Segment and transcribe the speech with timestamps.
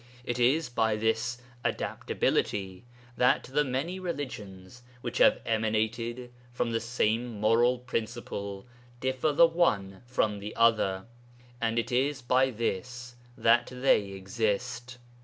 [0.23, 2.85] It is by this adaptability
[3.17, 8.65] that the many religions which have emanated from the same moral principle
[8.99, 11.05] differ the one from the other,
[11.61, 14.97] and it is by this that they exist.